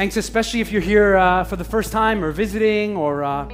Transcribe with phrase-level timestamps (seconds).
[0.00, 3.44] Thanks, especially if you're here uh, for the first time or visiting or uh,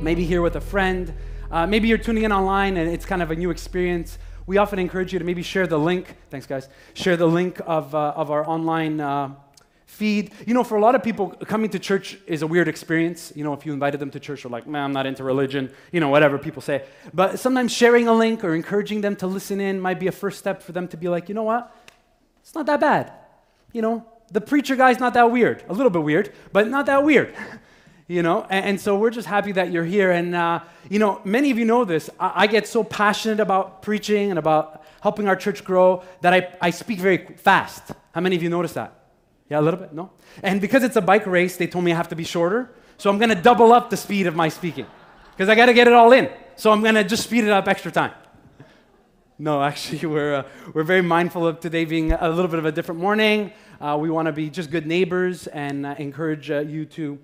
[0.00, 1.12] maybe here with a friend.
[1.50, 4.16] Uh, maybe you're tuning in online and it's kind of a new experience.
[4.46, 6.14] We often encourage you to maybe share the link.
[6.30, 6.68] Thanks, guys.
[6.94, 9.34] Share the link of, uh, of our online uh,
[9.86, 10.30] feed.
[10.46, 13.32] You know, for a lot of people, coming to church is a weird experience.
[13.34, 15.68] You know, if you invited them to church, they're like, man, I'm not into religion,
[15.90, 16.84] you know, whatever people say.
[17.12, 20.38] But sometimes sharing a link or encouraging them to listen in might be a first
[20.38, 21.76] step for them to be like, you know what?
[22.40, 23.12] It's not that bad.
[23.72, 25.62] You know, the preacher guy's not that weird.
[25.68, 27.34] A little bit weird, but not that weird.
[28.08, 30.10] you know, and, and, so we're just happy that you're here.
[30.10, 32.10] And, uh, you know, many of you know this.
[32.18, 36.48] I, I, get so passionate about preaching and about helping our church grow that I,
[36.60, 37.92] I speak very fast.
[38.12, 38.92] How many of you notice that?
[39.48, 39.92] Yeah, a little bit?
[39.92, 40.10] No?
[40.42, 42.70] And because it's a bike race, they told me I have to be shorter.
[42.98, 44.86] So I'm going to double up the speed of my speaking
[45.32, 46.30] because I got to get it all in.
[46.56, 48.12] So I'm going to just speed it up extra time.
[49.42, 52.70] No, actually, we're, uh, we're very mindful of today being a little bit of a
[52.70, 53.52] different morning.
[53.80, 57.18] Uh, we want to be just good neighbors and uh, encourage uh, you to,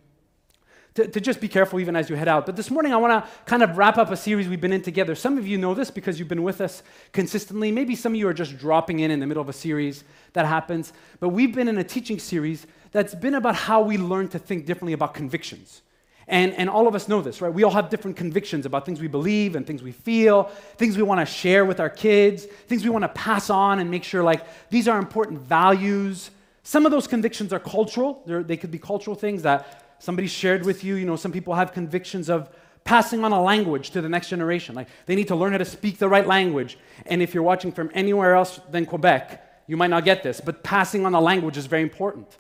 [0.95, 2.45] to, to, just be careful even as you head out.
[2.45, 4.83] But this morning, I want to kind of wrap up a series we've been in
[4.83, 5.15] together.
[5.15, 7.71] Some of you know this because you've been with us consistently.
[7.71, 10.03] Maybe some of you are just dropping in in the middle of a series
[10.33, 10.93] that happens.
[11.21, 14.67] But we've been in a teaching series that's been about how we learn to think
[14.67, 15.83] differently about convictions.
[16.29, 17.53] And, and all of us know this, right?
[17.53, 20.45] We all have different convictions about things we believe and things we feel,
[20.77, 23.91] things we want to share with our kids, things we want to pass on and
[23.91, 26.31] make sure like these are important values
[26.69, 28.23] some of those convictions are cultural.
[28.27, 30.97] They're, they could be cultural things that somebody shared with you.
[30.97, 32.51] You know, some people have convictions of
[32.85, 34.75] passing on a language to the next generation.
[34.75, 36.77] Like they need to learn how to speak the right language.
[37.07, 40.63] And if you're watching from anywhere else than Quebec, you might not get this, but
[40.63, 42.37] passing on a language is very important.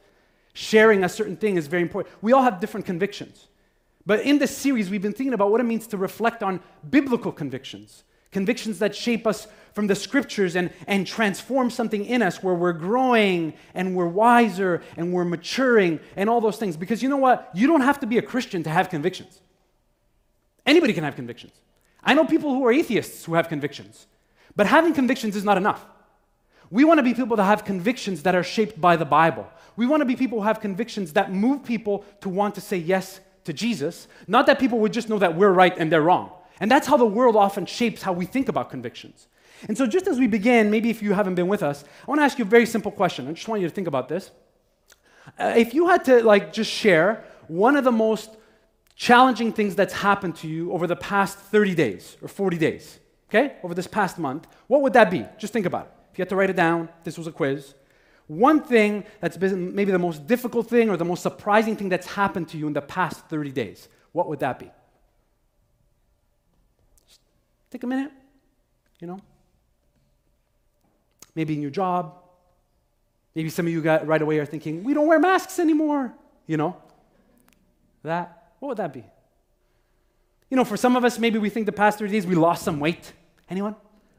[0.53, 2.15] Sharing a certain thing is very important.
[2.21, 3.47] We all have different convictions.
[4.09, 7.31] But in this series, we've been thinking about what it means to reflect on biblical
[7.31, 12.55] convictions, convictions that shape us from the scriptures and, and transform something in us where
[12.55, 16.75] we're growing and we're wiser and we're maturing and all those things.
[16.75, 17.51] Because you know what?
[17.53, 19.43] You don't have to be a Christian to have convictions.
[20.65, 21.53] Anybody can have convictions.
[22.03, 24.07] I know people who are atheists who have convictions,
[24.57, 25.85] but having convictions is not enough.
[26.71, 29.47] We want to be people that have convictions that are shaped by the Bible.
[29.77, 32.79] We want to be people who have convictions that move people to want to say
[32.79, 36.31] yes to Jesus, not that people would just know that we're right and they're wrong.
[36.61, 39.27] And that's how the world often shapes how we think about convictions.
[39.67, 42.21] And so, just as we begin, maybe if you haven't been with us, I want
[42.21, 43.27] to ask you a very simple question.
[43.27, 44.31] I just want you to think about this.
[45.39, 48.31] Uh, if you had to, like, just share one of the most
[48.95, 53.57] challenging things that's happened to you over the past 30 days or 40 days, okay,
[53.63, 55.25] over this past month, what would that be?
[55.39, 55.93] Just think about it.
[56.13, 57.75] If you had to write it down, this was a quiz.
[58.29, 62.07] One thing that's been maybe the most difficult thing or the most surprising thing that's
[62.07, 64.71] happened to you in the past 30 days, what would that be?
[67.07, 67.21] Just
[67.71, 68.13] take a minute,
[69.01, 69.19] you know,
[71.35, 72.15] maybe in your job.
[73.35, 76.13] Maybe some of you got right away are thinking, we don't wear masks anymore.
[76.47, 76.77] You know?
[78.03, 79.05] That, what would that be?
[80.51, 82.63] You know, for some of us, maybe we think the past 30 days we lost
[82.63, 83.13] some weight.
[83.49, 83.75] Anyone?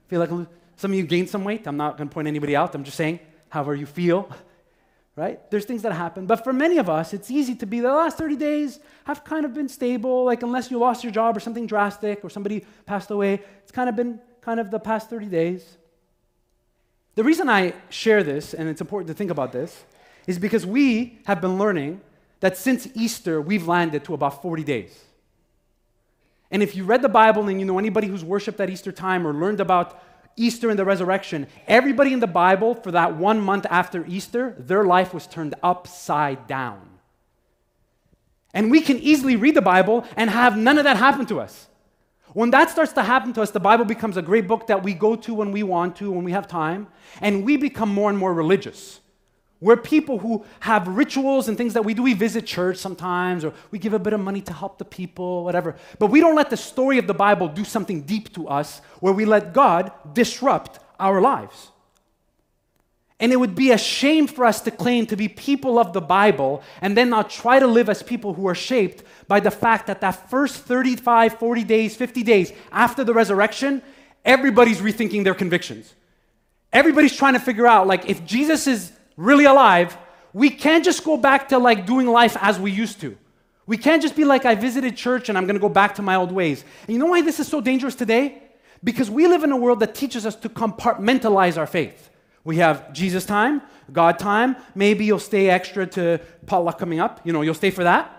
[0.07, 0.29] Feel like
[0.77, 1.67] some of you gained some weight?
[1.67, 2.73] I'm not going to point anybody out.
[2.73, 3.19] I'm just saying,
[3.49, 4.29] however you feel,
[5.15, 5.39] right?
[5.51, 6.25] There's things that happen.
[6.25, 9.45] But for many of us, it's easy to be the last 30 days have kind
[9.45, 10.23] of been stable.
[10.23, 13.89] Like, unless you lost your job or something drastic or somebody passed away, it's kind
[13.89, 15.77] of been kind of the past 30 days.
[17.15, 19.83] The reason I share this, and it's important to think about this,
[20.25, 22.01] is because we have been learning
[22.39, 25.03] that since Easter, we've landed to about 40 days.
[26.51, 29.27] And if you read the Bible and you know anybody who's worshiped at Easter time
[29.27, 30.01] or learned about
[30.39, 34.83] Easter and the resurrection, everybody in the Bible for that one month after Easter, their
[34.83, 36.89] life was turned upside down.
[38.53, 41.67] And we can easily read the Bible and have none of that happen to us.
[42.33, 44.93] When that starts to happen to us, the Bible becomes a great book that we
[44.93, 46.87] go to when we want to, when we have time,
[47.21, 49.01] and we become more and more religious.
[49.61, 52.01] We're people who have rituals and things that we do.
[52.01, 55.43] We visit church sometimes, or we give a bit of money to help the people,
[55.43, 55.75] whatever.
[55.97, 59.11] But we don't let the story of the Bible do something deep to us where
[59.11, 61.71] we let God disrupt our lives.
[63.19, 65.99] And it would be a shame for us to claim to be people of the
[65.99, 69.87] Bible and then not try to live as people who are shaped by the fact
[69.87, 73.81] that that first 35, 40 days, 50 days after the resurrection,
[74.23, 75.93] everybody's rethinking their convictions.
[76.71, 79.97] Everybody's trying to figure out, like, if Jesus is really alive,
[80.33, 83.17] we can't just go back to like doing life as we used to.
[83.67, 86.01] We can't just be like, I visited church and I'm going to go back to
[86.01, 86.63] my old ways.
[86.87, 88.41] And you know why this is so dangerous today?
[88.83, 92.09] Because we live in a world that teaches us to compartmentalize our faith.
[92.45, 93.61] We have Jesus time,
[93.91, 94.55] God time.
[94.73, 97.19] Maybe you'll stay extra to potluck coming up.
[97.25, 98.09] You know, you'll stay for that,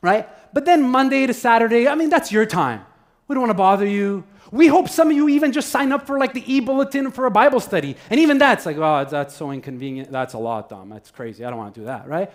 [0.00, 0.28] right?
[0.54, 2.86] But then Monday to Saturday, I mean, that's your time.
[3.26, 4.24] We don't want to bother you.
[4.50, 7.30] We hope some of you even just sign up for like the e-bulletin for a
[7.30, 7.96] Bible study.
[8.10, 10.12] And even that's like, oh, that's so inconvenient.
[10.12, 10.88] That's a lot, Dom.
[10.88, 11.44] That's crazy.
[11.44, 12.30] I don't want to do that, right?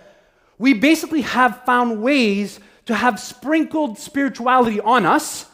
[0.58, 5.46] We basically have found ways to have sprinkled spirituality on us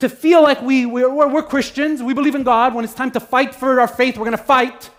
[0.00, 2.74] to feel like we, we're, we're, Christians, we believe in God.
[2.74, 4.90] When it's time to fight for our faith, we're going to fight.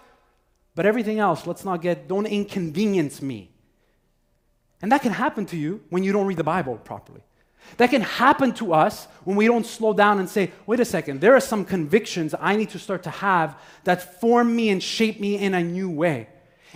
[0.76, 3.52] But everything else, let's not get, don't inconvenience me.
[4.82, 7.22] And that can happen to you when you don't read the Bible properly.
[7.78, 11.22] That can happen to us when we don't slow down and say, wait a second,
[11.22, 15.20] there are some convictions I need to start to have that form me and shape
[15.20, 16.28] me in a new way.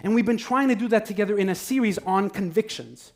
[0.03, 3.11] And we've been trying to do that together in a series on convictions.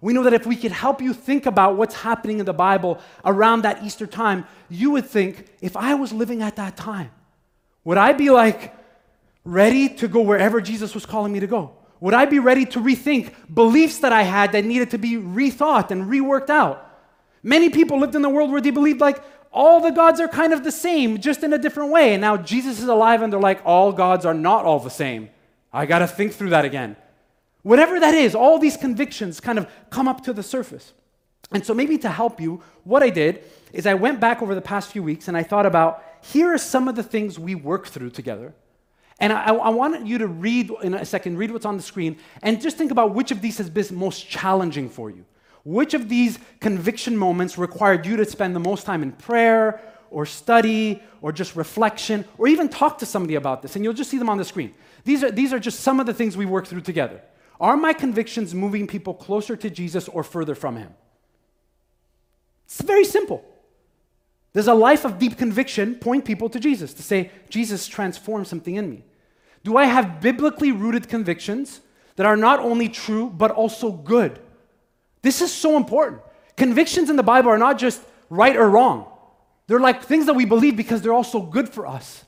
[0.00, 3.00] We know that if we could help you think about what's happening in the Bible
[3.24, 7.10] around that Easter time, you would think, if I was living at that time,
[7.84, 8.74] would I be like
[9.44, 11.76] ready to go wherever Jesus was calling me to go?
[12.00, 15.92] Would I be ready to rethink beliefs that I had that needed to be rethought
[15.92, 16.88] and reworked out?
[17.42, 19.22] Many people lived in the world where they believed like
[19.52, 22.14] all the gods are kind of the same, just in a different way.
[22.14, 25.28] And now Jesus is alive and they're like, all gods are not all the same.
[25.72, 26.96] I got to think through that again.
[27.62, 30.92] Whatever that is, all these convictions kind of come up to the surface.
[31.52, 34.62] And so, maybe to help you, what I did is I went back over the
[34.62, 37.88] past few weeks and I thought about here are some of the things we worked
[37.88, 38.54] through together.
[39.18, 42.16] And I, I want you to read in a second, read what's on the screen,
[42.42, 45.24] and just think about which of these has been most challenging for you.
[45.64, 49.80] Which of these conviction moments required you to spend the most time in prayer
[50.10, 53.76] or study or just reflection or even talk to somebody about this?
[53.76, 54.74] And you'll just see them on the screen.
[55.04, 57.20] These are, these are just some of the things we work through together.
[57.60, 60.92] Are my convictions moving people closer to Jesus or further from him?
[62.64, 63.44] It's very simple.
[64.52, 68.74] Does a life of deep conviction point people to Jesus to say, Jesus transformed something
[68.74, 69.04] in me?
[69.64, 71.80] Do I have biblically rooted convictions
[72.16, 74.40] that are not only true, but also good?
[75.22, 76.20] This is so important.
[76.56, 79.06] Convictions in the Bible are not just right or wrong,
[79.66, 82.24] they're like things that we believe because they're also good for us.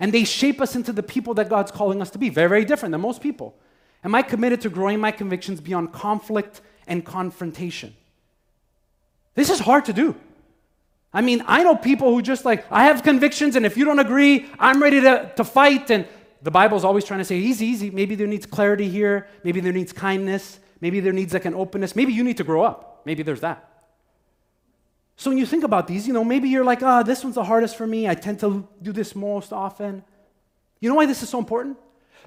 [0.00, 2.28] And they shape us into the people that God's calling us to be.
[2.28, 3.56] Very, very different than most people.
[4.04, 7.94] Am I committed to growing my convictions beyond conflict and confrontation?
[9.34, 10.14] This is hard to do.
[11.12, 13.98] I mean, I know people who just like, I have convictions, and if you don't
[13.98, 15.90] agree, I'm ready to, to fight.
[15.90, 16.06] And
[16.42, 17.90] the Bible's always trying to say, easy, easy.
[17.90, 19.26] Maybe there needs clarity here.
[19.42, 20.60] Maybe there needs kindness.
[20.80, 21.96] Maybe there needs like an openness.
[21.96, 23.02] Maybe you need to grow up.
[23.04, 23.64] Maybe there's that.
[25.16, 27.34] So when you think about these, you know, maybe you're like, ah, oh, this one's
[27.34, 28.08] the hardest for me.
[28.08, 30.04] I tend to do this most often.
[30.80, 31.76] You know why this is so important?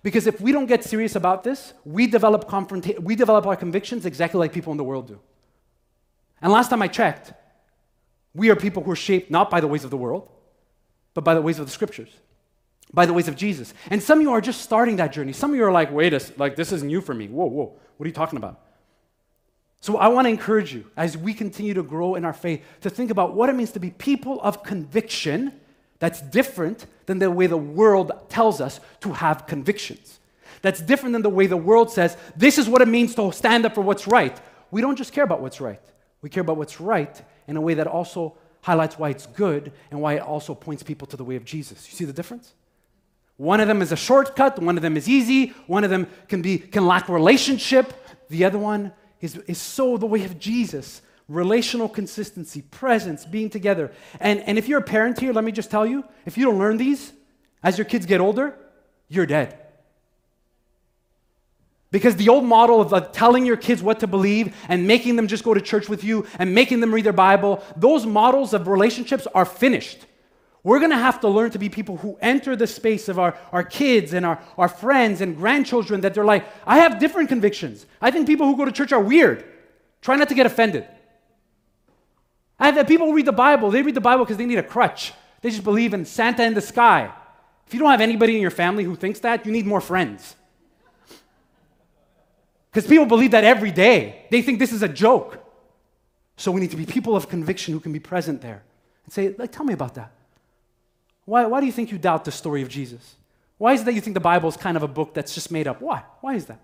[0.04, 4.06] Because if we don't get serious about this, we develop, confronta- we develop our convictions
[4.06, 5.20] exactly like people in the world do.
[6.42, 7.34] And last time I checked,
[8.34, 10.28] we are people who are shaped not by the ways of the world,
[11.14, 12.10] but by the ways of the scriptures,
[12.94, 13.74] by the ways of Jesus.
[13.90, 15.34] And some of you are just starting that journey.
[15.34, 17.28] Some of you are like, wait, a, like this is new for me.
[17.28, 18.60] Whoa, whoa, what are you talking about?
[19.80, 22.90] So I want to encourage you as we continue to grow in our faith to
[22.90, 25.54] think about what it means to be people of conviction
[25.98, 30.20] that's different than the way the world tells us to have convictions.
[30.62, 33.66] That's different than the way the world says, this is what it means to stand
[33.66, 34.40] up for what's right.
[34.70, 35.82] We don't just care about what's right,
[36.22, 40.00] we care about what's right in a way that also highlights why it's good and
[40.00, 41.88] why it also points people to the way of Jesus.
[41.90, 42.54] You see the difference?
[43.42, 46.44] One of them is a shortcut, one of them is easy, one of them can,
[46.44, 47.92] be, can lack relationship,
[48.30, 53.92] the other one is, is so the way of Jesus relational consistency, presence, being together.
[54.20, 56.60] And, and if you're a parent here, let me just tell you if you don't
[56.60, 57.14] learn these
[57.64, 58.56] as your kids get older,
[59.08, 59.58] you're dead.
[61.90, 65.28] Because the old model of like, telling your kids what to believe and making them
[65.28, 68.68] just go to church with you and making them read their Bible, those models of
[68.68, 70.06] relationships are finished.
[70.64, 73.36] We're going to have to learn to be people who enter the space of our,
[73.52, 77.86] our kids and our, our friends and grandchildren that they're like, I have different convictions.
[78.00, 79.44] I think people who go to church are weird.
[80.02, 80.88] Try not to get offended.
[82.60, 83.72] I have people who read the Bible.
[83.72, 85.14] They read the Bible because they need a crutch.
[85.42, 87.12] They just believe in Santa in the sky.
[87.66, 90.36] If you don't have anybody in your family who thinks that, you need more friends.
[92.72, 94.28] Because people believe that every day.
[94.30, 95.40] They think this is a joke.
[96.38, 98.64] So we need to be people of conviction who can be present there
[99.06, 100.12] and say, like, tell me about that.
[101.32, 103.16] Why, why do you think you doubt the story of Jesus?
[103.58, 105.50] Why is it that you think the Bible is kind of a book that's just
[105.50, 105.82] made up?
[105.82, 106.04] Why?
[106.20, 106.60] Why is that?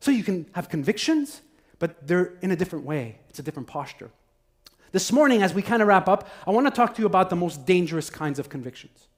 [0.00, 1.42] So you can have convictions,
[1.78, 3.18] but they're in a different way.
[3.28, 4.08] It's a different posture.
[4.92, 7.28] This morning, as we kind of wrap up, I want to talk to you about
[7.28, 9.08] the most dangerous kinds of convictions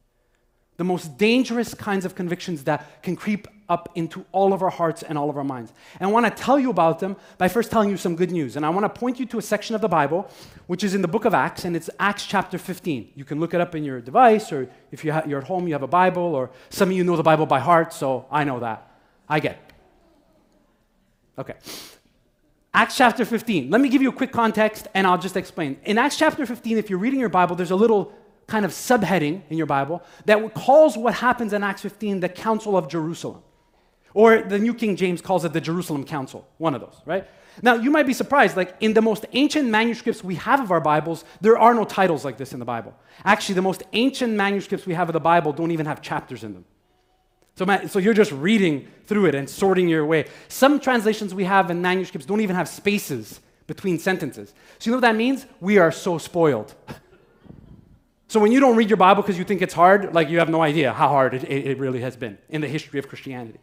[0.76, 5.02] the most dangerous kinds of convictions that can creep up into all of our hearts
[5.02, 5.73] and all of our minds.
[5.99, 8.56] And I want to tell you about them by first telling you some good news.
[8.56, 10.30] And I want to point you to a section of the Bible,
[10.66, 13.12] which is in the book of Acts, and it's Acts chapter 15.
[13.14, 15.83] You can look it up in your device, or if you're at home, you have
[15.83, 18.90] a Bible, or some of you know the Bible by heart, so I know that.
[19.28, 19.73] I get.
[21.38, 21.54] Okay.
[22.73, 23.71] Acts chapter 15.
[23.71, 25.78] Let me give you a quick context and I'll just explain.
[25.85, 28.12] In Acts chapter 15, if you're reading your Bible, there's a little
[28.47, 32.76] kind of subheading in your Bible that calls what happens in Acts 15 the Council
[32.76, 33.42] of Jerusalem.
[34.14, 37.26] Or the New King James calls it the Jerusalem Council, one of those, right?
[37.62, 40.80] Now, you might be surprised, like in the most ancient manuscripts we have of our
[40.80, 42.94] Bibles, there are no titles like this in the Bible.
[43.25, 46.54] Actually, the most ancient manuscripts we have of the Bible don't even have chapters in
[46.54, 46.64] them.
[47.56, 50.26] So, so you're just reading through it and sorting your way.
[50.49, 54.52] Some translations we have in manuscripts don't even have spaces between sentences.
[54.78, 55.47] So you know what that means?
[55.61, 56.75] We are so spoiled.
[58.26, 60.49] So when you don't read your Bible because you think it's hard, like you have
[60.49, 63.61] no idea how hard it, it, really has been in the history of Christianity.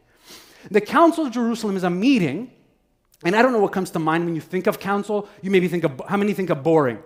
[0.69, 2.51] The Council of Jerusalem is a meeting,
[3.23, 5.27] and I don't know what comes to mind when you think of council.
[5.41, 6.99] You maybe think of how many think of boring.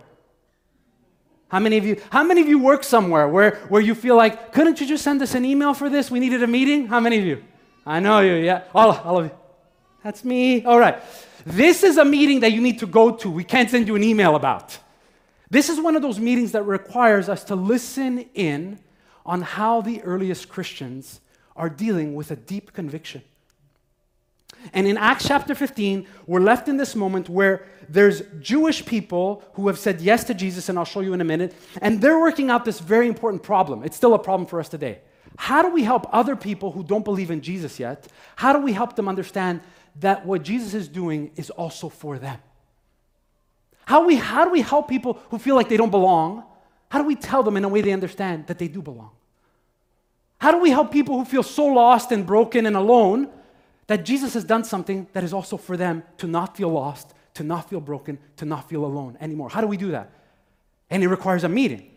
[1.48, 4.52] How many of you, how many of you work somewhere where, where you feel like,
[4.52, 6.10] couldn't you just send us an email for this?
[6.10, 6.88] We needed a meeting?
[6.88, 7.44] How many of you?
[7.86, 8.64] I know you, yeah.
[8.74, 9.32] All, all of you.
[10.04, 10.66] That's me.
[10.66, 11.02] All right.
[11.46, 13.30] This is a meeting that you need to go to.
[13.30, 14.78] We can't send you an email about.
[15.50, 18.80] This is one of those meetings that requires us to listen in
[19.26, 21.22] on how the earliest Christians
[21.56, 23.22] are dealing with a deep conviction.
[24.74, 29.68] And in Acts chapter 15, we're left in this moment where there's Jewish people who
[29.68, 32.50] have said yes to Jesus, and I'll show you in a minute, and they're working
[32.50, 33.84] out this very important problem.
[33.84, 35.00] It's still a problem for us today.
[35.38, 38.08] How do we help other people who don't believe in Jesus yet?
[38.36, 39.62] How do we help them understand
[40.00, 42.40] that what Jesus is doing is also for them?
[43.86, 46.44] How, we, how do we help people who feel like they don't belong?
[46.90, 49.12] How do we tell them in a way they understand that they do belong?
[50.40, 53.30] How do we help people who feel so lost and broken and alone
[53.88, 57.44] that Jesus has done something that is also for them to not feel lost, to
[57.44, 59.50] not feel broken, to not feel alone anymore?
[59.50, 60.12] How do we do that?
[60.89, 61.92] And it requires a meeting.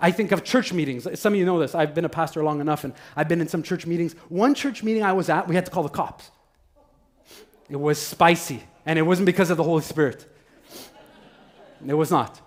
[0.00, 1.06] I think of church meetings.
[1.20, 1.74] Some of you know this.
[1.74, 4.14] I've been a pastor long enough and I've been in some church meetings.
[4.28, 6.30] One church meeting I was at, we had to call the cops.
[7.68, 10.26] It was spicy, and it wasn't because of the Holy Spirit.
[11.86, 12.40] It was not.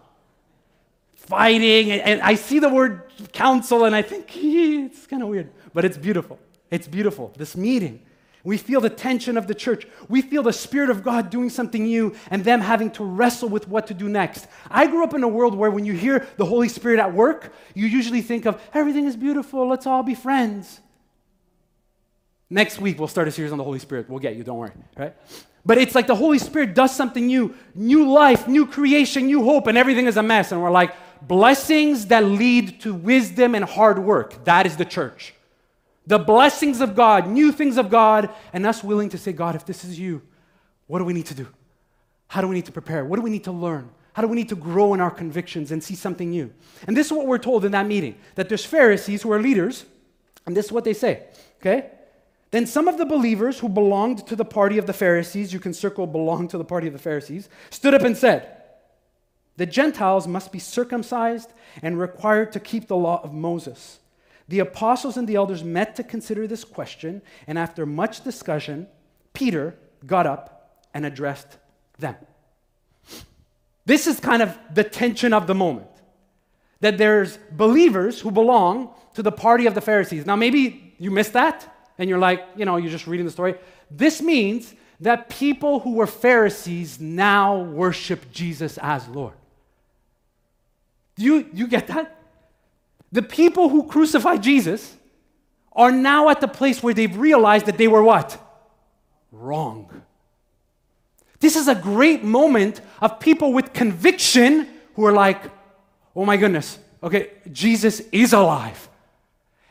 [1.16, 3.02] Fighting, and I see the word
[3.34, 6.40] council, and I think it's kind of weird, but it's beautiful.
[6.70, 7.34] It's beautiful.
[7.36, 8.02] This meeting.
[8.48, 9.86] We feel the tension of the church.
[10.08, 13.68] We feel the Spirit of God doing something new and them having to wrestle with
[13.68, 14.48] what to do next.
[14.72, 17.52] I grew up in a world where when you hear the Holy Spirit at work,
[17.74, 20.80] you usually think of everything is beautiful, let's all be friends.
[22.50, 24.10] Next week, we'll start a series on the Holy Spirit.
[24.10, 25.14] We'll get you, don't worry, right?
[25.66, 29.68] But it's like the Holy Spirit does something new new life, new creation, new hope,
[29.68, 30.54] and everything is a mess.
[30.54, 34.46] And we're like, blessings that lead to wisdom and hard work.
[34.46, 35.34] That is the church.
[36.08, 39.66] The blessings of God, new things of God, and us willing to say, God, if
[39.66, 40.22] this is you,
[40.88, 41.48] what do we need to do?
[42.28, 43.06] How do we need to prepare?
[43.06, 43.90] What do we need to learn?
[44.14, 46.52] How do we need to grow in our convictions and see something new?
[46.88, 49.86] And this is what we're told in that meeting that there's Pharisees who are leaders,
[50.46, 51.26] and this is what they say,
[51.60, 51.92] okay?
[52.52, 55.74] Then some of the believers who belonged to the party of the Pharisees, you can
[55.74, 58.64] circle belong to the party of the Pharisees, stood up and said,
[59.58, 64.00] The Gentiles must be circumcised and required to keep the law of Moses.
[64.48, 68.88] The apostles and the elders met to consider this question, and after much discussion,
[69.34, 69.76] Peter
[70.06, 71.58] got up and addressed
[72.00, 72.16] them.
[73.86, 75.88] This is kind of the tension of the moment.
[76.82, 80.26] That there's believers who belong to the party of the Pharisees.
[80.26, 83.56] Now, maybe you missed that and you're like, you know, you're just reading the story.
[83.90, 89.34] This means that people who were Pharisees now worship Jesus as Lord.
[91.16, 92.17] Do you, you get that?
[93.12, 94.96] The people who crucified Jesus
[95.72, 98.42] are now at the place where they've realized that they were what?
[99.32, 100.04] Wrong.
[101.40, 105.42] This is a great moment of people with conviction who are like,
[106.16, 108.90] oh my goodness, okay, Jesus is alive.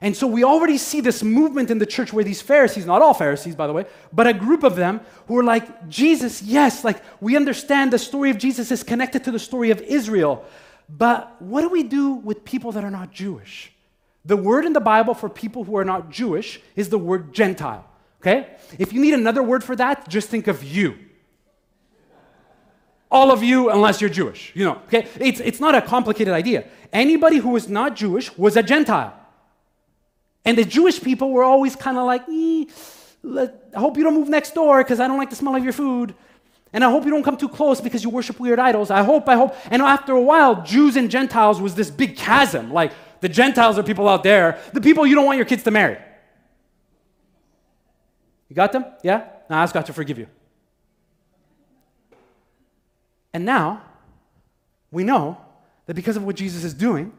[0.00, 3.14] And so we already see this movement in the church where these Pharisees, not all
[3.14, 7.02] Pharisees, by the way, but a group of them who are like, Jesus, yes, like
[7.20, 10.44] we understand the story of Jesus is connected to the story of Israel.
[10.88, 13.72] But what do we do with people that are not Jewish?
[14.24, 17.84] The word in the Bible for people who are not Jewish is the word Gentile.
[18.20, 18.56] Okay?
[18.78, 20.96] If you need another word for that, just think of you.
[23.10, 24.52] All of you, unless you're Jewish.
[24.54, 25.06] You know, okay?
[25.20, 26.66] It's, it's not a complicated idea.
[26.92, 29.14] Anybody who was not Jewish was a Gentile.
[30.44, 34.54] And the Jewish people were always kind of like, I hope you don't move next
[34.54, 36.14] door because I don't like the smell of your food.
[36.76, 38.90] And I hope you don't come too close because you worship weird idols.
[38.90, 39.56] I hope, I hope.
[39.70, 42.70] And after a while, Jews and Gentiles was this big chasm.
[42.70, 42.92] Like,
[43.22, 45.96] the Gentiles are people out there, the people you don't want your kids to marry.
[48.50, 48.84] You got them?
[49.02, 49.24] Yeah?
[49.48, 50.26] Now ask God to forgive you.
[53.32, 53.80] And now,
[54.90, 55.38] we know
[55.86, 57.14] that because of what Jesus is doing,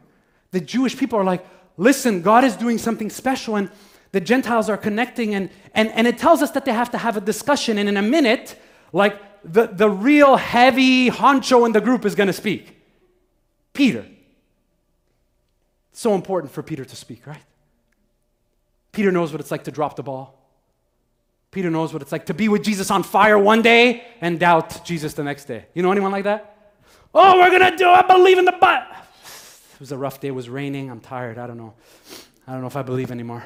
[0.52, 1.44] the Jewish people are like,
[1.76, 3.72] listen, God is doing something special, and
[4.12, 7.16] the Gentiles are connecting, and, and, and it tells us that they have to have
[7.16, 7.76] a discussion.
[7.76, 8.56] And in a minute,
[8.92, 12.76] like the, the real heavy honcho in the group is going to speak
[13.72, 14.06] Peter.
[15.92, 17.42] It's so important for Peter to speak, right?
[18.92, 20.34] Peter knows what it's like to drop the ball.
[21.50, 24.84] Peter knows what it's like to be with Jesus on fire one day and doubt
[24.84, 25.66] Jesus the next day.
[25.74, 26.74] You know anyone like that?
[27.14, 27.88] Oh, we're going to do.
[27.88, 28.86] I believe in the butt.
[29.74, 30.28] It was a rough day.
[30.28, 30.90] It was raining.
[30.90, 31.38] I'm tired.
[31.38, 31.74] I don't know.
[32.46, 33.44] I don't know if I believe anymore.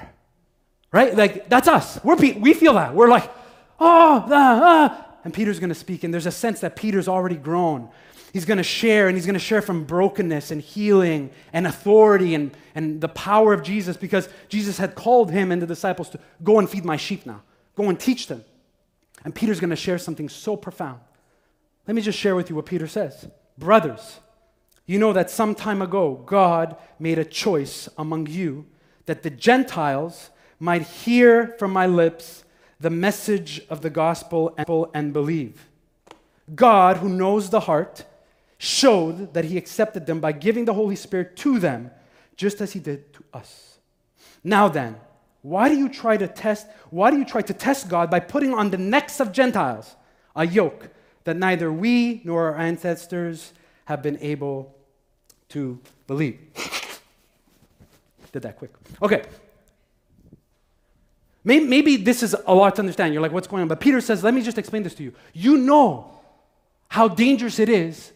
[0.90, 1.14] Right?
[1.14, 2.02] Like, that's us.
[2.02, 2.94] We're, we feel that.
[2.94, 3.30] We're like,
[3.78, 6.04] oh, uh, and Peter's going to speak.
[6.04, 7.88] And there's a sense that Peter's already grown.
[8.32, 12.34] He's going to share, and he's going to share from brokenness and healing and authority
[12.34, 16.20] and, and the power of Jesus because Jesus had called him and the disciples to
[16.42, 17.42] go and feed my sheep now.
[17.76, 18.44] Go and teach them.
[19.24, 21.00] And Peter's going to share something so profound.
[21.86, 23.28] Let me just share with you what Peter says.
[23.58, 24.20] Brothers,
[24.86, 28.66] you know that some time ago God made a choice among you
[29.06, 32.44] that the Gentiles might hear from my lips
[32.82, 34.54] the message of the gospel
[34.92, 35.68] and believe.
[36.52, 38.04] God, who knows the heart,
[38.58, 41.92] showed that he accepted them by giving the Holy Spirit to them,
[42.36, 43.78] just as he did to us.
[44.42, 44.96] Now then,
[45.42, 48.52] why do you try to test why do you try to test God by putting
[48.52, 49.96] on the necks of Gentiles
[50.36, 50.90] a yoke
[51.24, 53.52] that neither we nor our ancestors
[53.86, 54.74] have been able
[55.50, 56.38] to believe?
[58.32, 58.72] Did that quick.
[59.00, 59.22] Okay.
[61.44, 63.12] Maybe, maybe this is a lot to understand.
[63.12, 63.68] You're like, what's going on?
[63.68, 65.12] But Peter says, let me just explain this to you.
[65.32, 66.20] You know
[66.88, 68.12] how dangerous it is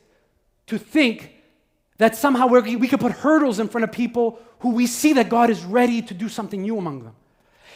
[0.67, 1.33] to think
[1.99, 5.51] that somehow we could put hurdles in front of people who we see that God
[5.51, 7.15] is ready to do something new among them.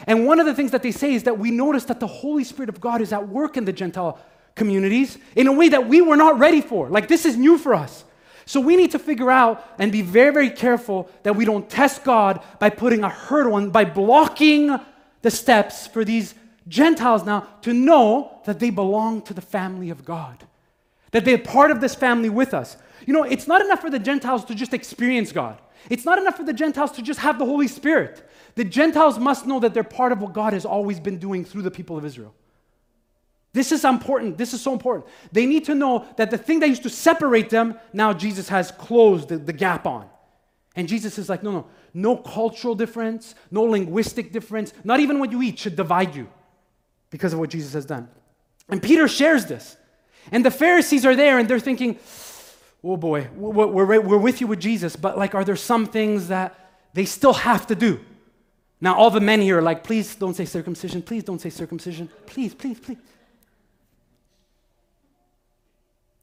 [0.07, 2.45] And one of the things that they say is that we notice that the Holy
[2.45, 4.19] Spirit of God is at work in the Gentile
[4.55, 6.89] communities in a way that we were not ready for.
[6.89, 8.05] Like, this is new for us.
[8.47, 12.03] So we need to figure out and be very, very careful that we don't test
[12.03, 14.79] God by putting a hurdle and by blocking
[15.23, 16.35] the steps for these
[16.69, 20.45] Gentiles now to know that they belong to the family of God,
[21.13, 22.77] that they're part of this family with us.
[23.07, 25.61] You know, it's not enough for the Gentiles to just experience God.
[25.89, 28.29] It's not enough for the Gentiles to just have the Holy Spirit.
[28.55, 31.63] The Gentiles must know that they're part of what God has always been doing through
[31.63, 32.35] the people of Israel.
[33.53, 34.39] This is important.
[34.39, 35.07] This is so important.
[35.33, 38.71] They need to know that the thing that used to separate them, now Jesus has
[38.71, 40.09] closed the, the gap on.
[40.77, 45.33] And Jesus is like, no, no, no cultural difference, no linguistic difference, not even what
[45.33, 46.29] you eat should divide you
[47.11, 48.09] because of what Jesus has done.
[48.69, 49.77] And Peter shares this.
[50.31, 51.99] And the Pharisees are there and they're thinking,
[52.85, 56.55] oh boy, we're, we're, with you with Jesus, but like, are there some things that
[56.95, 58.01] they still have to do?
[58.81, 62.09] Now, all the men here are like, please don't say circumcision, please don't say circumcision,
[62.27, 62.99] please, please, please.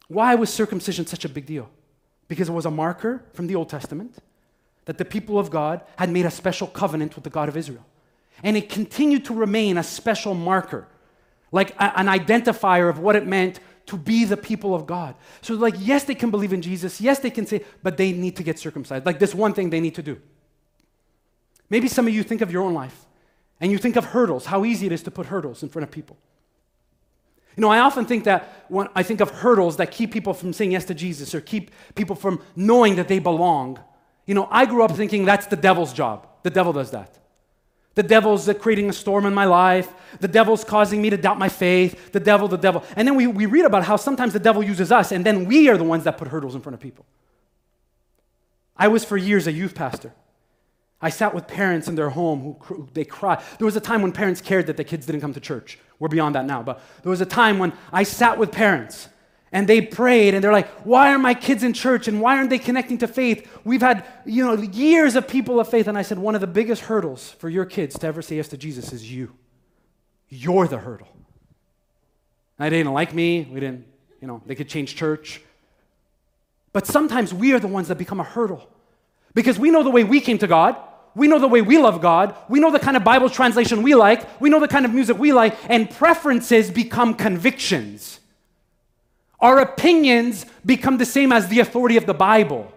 [0.08, 1.69] Why was circumcision such a big deal?
[2.27, 4.15] Because it was a marker from the Old Testament
[4.88, 7.86] that the people of God had made a special covenant with the God of Israel.
[8.41, 10.88] And it continued to remain a special marker,
[11.52, 15.15] like a, an identifier of what it meant to be the people of God.
[15.41, 17.02] So, like, yes, they can believe in Jesus.
[17.02, 19.06] Yes, they can say, but they need to get circumcised.
[19.06, 20.21] Like, this one thing they need to do.
[21.69, 23.06] Maybe some of you think of your own life
[23.60, 25.91] and you think of hurdles, how easy it is to put hurdles in front of
[25.91, 26.15] people.
[27.58, 30.54] You know, I often think that when I think of hurdles that keep people from
[30.54, 33.80] saying yes to Jesus or keep people from knowing that they belong,
[34.28, 36.28] you know, I grew up thinking that's the devil's job.
[36.44, 37.18] The devil does that.
[37.96, 39.92] The devil's uh, creating a storm in my life.
[40.20, 42.12] The devil's causing me to doubt my faith.
[42.12, 42.84] The devil, the devil.
[42.96, 45.68] And then we, we read about how sometimes the devil uses us, and then we
[45.70, 47.06] are the ones that put hurdles in front of people.
[48.76, 50.13] I was for years a youth pastor.
[51.02, 53.42] I sat with parents in their home who they cried.
[53.58, 55.80] There was a time when parents cared that the kids didn't come to church.
[55.98, 59.10] We're beyond that now, but there was a time when I sat with parents
[59.52, 62.50] and they prayed and they're like, why are my kids in church and why aren't
[62.50, 63.50] they connecting to faith?
[63.64, 65.88] We've had, you know, years of people of faith.
[65.88, 68.50] And I said, one of the biggest hurdles for your kids to ever say yes
[68.50, 69.34] to Jesus is you.
[70.30, 71.08] You're the hurdle.
[72.60, 73.48] And they didn't like me.
[73.50, 73.86] We didn't,
[74.22, 75.42] you know, they could change church.
[76.74, 78.70] But sometimes we are the ones that become a hurdle
[79.34, 80.76] because we know the way we came to God.
[81.16, 82.36] We know the way we love God.
[82.50, 84.42] We know the kind of Bible translation we like.
[84.42, 85.56] We know the kind of music we like.
[85.70, 88.20] And preferences become convictions.
[89.39, 92.73] Our opinions become the same as the authority of the Bible.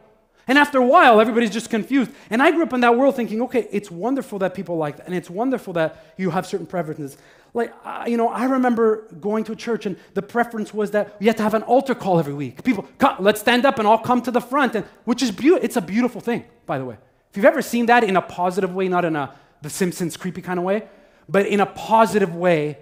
[0.46, 2.10] And after a while, everybody's just confused.
[2.28, 5.06] And I grew up in that world thinking, okay, it's wonderful that people like that.
[5.06, 7.16] And it's wonderful that you have certain preferences.
[7.54, 11.18] Like, uh, you know, I remember going to a church and the preference was that
[11.20, 12.62] we had to have an altar call every week.
[12.64, 15.64] People, come, let's stand up and all come to the front, and, which is beautiful.
[15.64, 16.96] It's a beautiful thing, by the way.
[17.30, 20.42] If you've ever seen that in a positive way, not in a The Simpsons creepy
[20.42, 20.88] kind of way,
[21.28, 22.78] but in a positive way,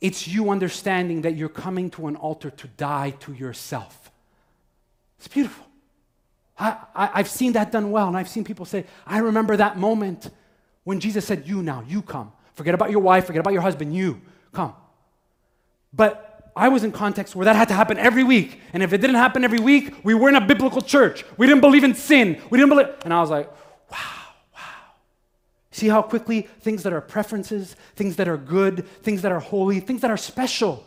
[0.00, 4.10] it's you understanding that you're coming to an altar to die to yourself.
[5.18, 5.66] It's beautiful.
[6.58, 10.30] I, I've seen that done well, and I've seen people say, I remember that moment
[10.84, 12.32] when Jesus said, You now, you come.
[12.54, 14.20] Forget about your wife, forget about your husband, you
[14.52, 14.74] come.
[15.92, 18.60] But I was in context where that had to happen every week.
[18.72, 21.24] And if it didn't happen every week, we weren't a biblical church.
[21.36, 22.40] We didn't believe in sin.
[22.50, 22.88] We didn't believe.
[23.04, 23.48] And I was like,
[23.90, 24.17] wow.
[25.78, 29.78] See how quickly things that are preferences, things that are good, things that are holy,
[29.78, 30.84] things that are special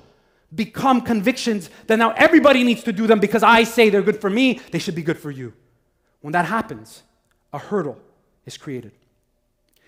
[0.53, 4.29] become convictions that now everybody needs to do them because I say they're good for
[4.29, 5.53] me, they should be good for you.
[6.19, 7.03] When that happens,
[7.53, 7.97] a hurdle
[8.45, 8.91] is created.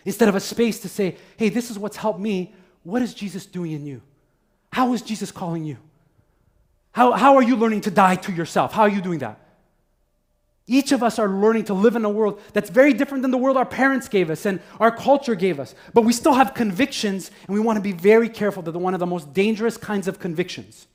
[0.06, 3.46] Instead of a space to say, hey, this is what's helped me, what is Jesus
[3.46, 4.02] doing in you?
[4.72, 5.76] How is Jesus calling you?
[6.94, 8.72] How, how are you learning to die to yourself?
[8.72, 9.38] How are you doing that?
[10.65, 13.38] Each of us are learning to live in a world that's very different than the
[13.38, 15.76] world our parents gave us and our culture gave us.
[15.93, 19.02] But we still have convictions, and we want to be very careful that one of
[19.02, 20.88] the most dangerous kinds of convictions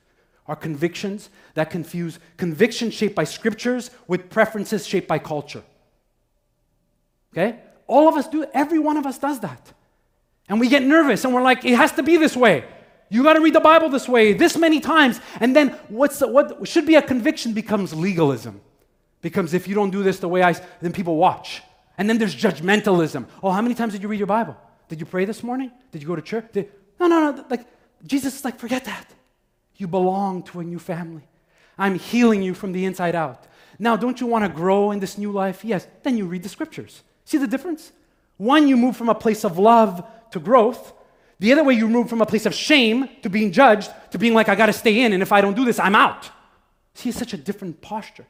[0.47, 5.63] are convictions that confuse convictions shaped by scriptures with preferences shaped by culture.
[7.35, 7.61] Okay?
[7.87, 9.73] All of us do, every one of us does that.
[10.49, 12.65] And we get nervous and we're like, it has to be this way.
[13.11, 15.21] You got to read the Bible this way, this many times.
[15.41, 18.61] And then what's what should be a conviction becomes legalism.
[19.21, 21.63] Becomes if you don't do this the way I, then people watch.
[21.97, 23.27] And then there's judgmentalism.
[23.43, 24.57] Oh, how many times did you read your Bible?
[24.89, 25.73] Did you pray this morning?
[25.91, 26.47] Did you go to church?
[26.53, 27.45] Did, no, no, no.
[27.51, 27.67] Like
[28.07, 29.07] Jesus is like, forget that.
[29.77, 31.27] You belong to a new family.
[31.77, 33.47] I'm healing you from the inside out.
[33.79, 35.65] Now, don't you want to grow in this new life?
[35.65, 35.87] Yes.
[36.03, 37.03] Then you read the scriptures.
[37.25, 37.93] See the difference?
[38.37, 40.93] One, you move from a place of love to growth.
[41.39, 44.35] The other way, you move from a place of shame to being judged to being
[44.35, 46.29] like, I got to stay in, and if I don't do this, I'm out.
[46.95, 48.27] See, it's such a different posture.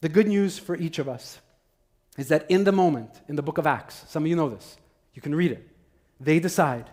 [0.00, 1.38] The good news for each of us
[2.16, 4.76] is that in the moment, in the book of Acts, some of you know this,
[5.14, 5.68] you can read it,
[6.20, 6.88] they decide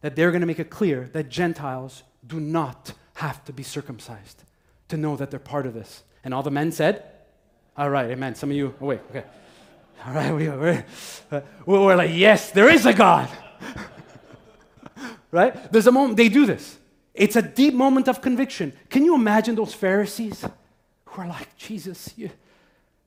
[0.00, 4.44] that they're going to make it clear that Gentiles do not have to be circumcised
[4.88, 6.02] to know that they're part of this.
[6.24, 7.04] And all the men said,
[7.76, 8.34] All right, amen.
[8.34, 9.24] Some of you, oh, wait, okay.
[10.06, 10.84] All right, we, we're,
[11.32, 13.28] uh, we're like, yes, there is a God.
[15.32, 15.72] right?
[15.72, 16.78] There's a moment, they do this.
[17.14, 18.72] It's a deep moment of conviction.
[18.90, 20.44] Can you imagine those Pharisees
[21.18, 22.30] who are like, Jesus, you,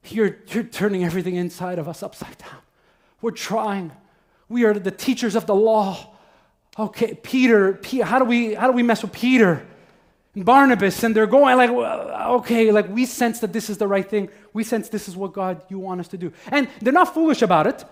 [0.05, 2.59] you're, you're turning everything inside of us upside down.
[3.21, 3.91] We're trying.
[4.49, 6.13] We are the teachers of the law.
[6.77, 9.65] Okay, Peter, Peter how, do we, how do we mess with Peter?
[10.33, 14.09] and Barnabas, and they're going like, okay, like we sense that this is the right
[14.09, 14.29] thing.
[14.53, 16.31] We sense this is what God you want us to do.
[16.47, 17.83] And they're not foolish about it.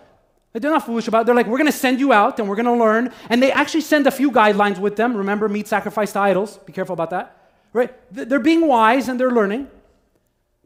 [0.54, 1.26] They're not foolish about it.
[1.26, 3.14] They're like, we're going to send you out and we're going to learn.
[3.30, 5.18] And they actually send a few guidelines with them.
[5.18, 6.58] Remember, meat sacrificed to idols.
[6.60, 7.52] Be careful about that.
[7.74, 7.94] Right?
[8.12, 9.68] They're being wise and they're learning.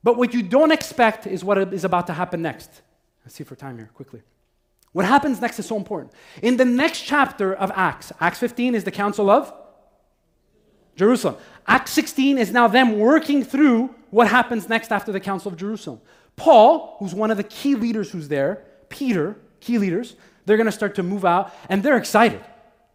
[0.04, 2.82] But what you don't expect is what is about to happen next.
[3.24, 4.22] Let's see for time here quickly.
[4.92, 6.12] What happens next is so important.
[6.42, 9.52] In the next chapter of Acts, Acts 15 is the council of
[10.96, 11.38] Jerusalem.
[11.66, 16.00] Acts 16 is now them working through what happens next after the Council of Jerusalem.
[16.36, 20.72] Paul, who's one of the key leaders who's there, Peter, key leaders, they're going to
[20.72, 22.42] start to move out and they're excited.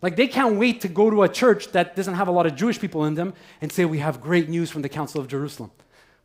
[0.00, 2.54] Like they can't wait to go to a church that doesn't have a lot of
[2.54, 5.72] Jewish people in them and say, We have great news from the Council of Jerusalem.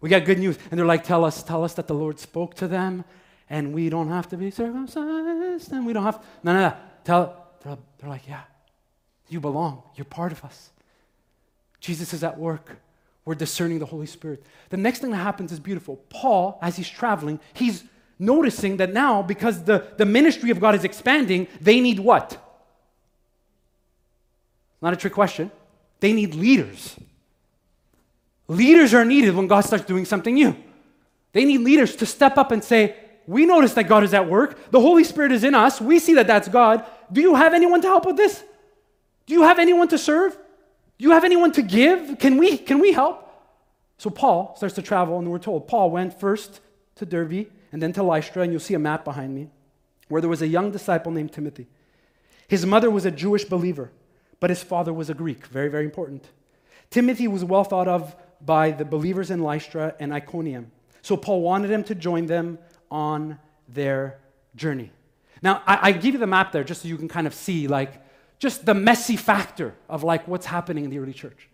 [0.03, 0.57] We got good news.
[0.69, 3.05] And they're like, Tell us, tell us that the Lord spoke to them
[3.49, 6.21] and we don't have to be circumcised and we don't have.
[6.43, 6.75] No, no, no.
[7.05, 8.41] Tell, they're, they're like, Yeah,
[9.29, 9.81] you belong.
[9.95, 10.71] You're part of us.
[11.79, 12.79] Jesus is at work.
[13.23, 14.43] We're discerning the Holy Spirit.
[14.71, 15.95] The next thing that happens is beautiful.
[16.09, 17.85] Paul, as he's traveling, he's
[18.19, 22.37] noticing that now, because the, the ministry of God is expanding, they need what?
[24.81, 25.49] Not a trick question.
[26.01, 26.97] They need leaders.
[28.53, 30.55] Leaders are needed when God starts doing something new.
[31.31, 34.71] They need leaders to step up and say, We notice that God is at work.
[34.71, 35.81] The Holy Spirit is in us.
[35.81, 36.85] We see that that's God.
[37.11, 38.43] Do you have anyone to help with this?
[39.25, 40.37] Do you have anyone to serve?
[40.97, 42.19] Do you have anyone to give?
[42.19, 43.19] Can we, can we help?
[43.97, 46.59] So Paul starts to travel, and we're told Paul went first
[46.95, 49.49] to Derbe and then to Lystra, and you'll see a map behind me,
[50.09, 51.67] where there was a young disciple named Timothy.
[52.47, 53.91] His mother was a Jewish believer,
[54.39, 55.47] but his father was a Greek.
[55.47, 56.27] Very, very important.
[56.89, 60.71] Timothy was well thought of by the believers in Lystra and Iconium.
[61.01, 64.19] So Paul wanted him to join them on their
[64.55, 64.91] journey.
[65.41, 67.67] Now, I, I give you the map there just so you can kind of see,
[67.67, 68.01] like,
[68.39, 71.49] just the messy factor of like what's happening in the early church.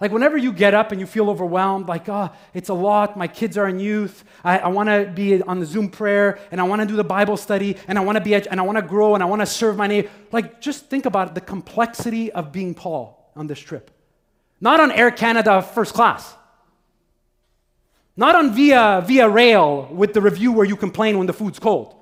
[0.00, 3.28] Like, whenever you get up and you feel overwhelmed, like, oh, it's a lot, my
[3.28, 6.64] kids are in youth, I, I want to be on the Zoom prayer, and I
[6.64, 8.82] want to do the Bible study, and I want to be, and I want to
[8.82, 10.10] grow, and I want to serve my neighbor.
[10.32, 13.92] Like, just think about the complexity of being Paul on this trip.
[14.64, 16.34] Not on Air Canada first class.
[18.16, 21.94] Not on via, via rail with the review where you complain when the food's cold.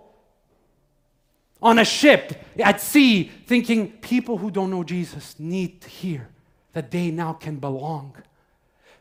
[1.60, 6.28] On a ship at sea, thinking people who don't know Jesus need to hear
[6.72, 8.14] that they now can belong.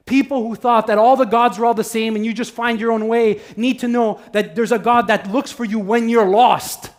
[0.07, 2.79] People who thought that all the gods were all the same and you just find
[2.79, 6.09] your own way need to know that there's a God that looks for you when
[6.09, 6.89] you're lost.